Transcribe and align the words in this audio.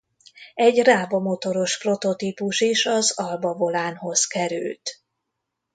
Egy 0.55 0.77
Rába 0.79 1.19
motoros 1.19 1.77
prototípus 1.77 2.59
is 2.61 2.85
az 2.85 3.11
Alba 3.17 3.53
Volánhoz 3.53 4.25
került. 4.25 5.01